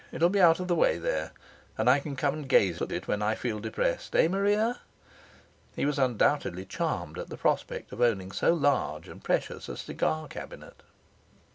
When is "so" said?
8.31-8.51